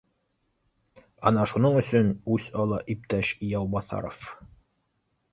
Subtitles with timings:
[1.31, 4.19] Ана шуның өсөн үс ала иптәш Яубаҫаров